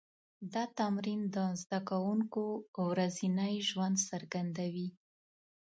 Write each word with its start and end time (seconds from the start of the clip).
دا 0.53 0.63
تمرین 0.79 1.21
د 1.35 1.37
زده 1.61 1.79
کوونکو 1.89 2.43
ورځنی 2.89 3.53
ژوند 3.69 3.95
څرګندوي. 4.09 4.89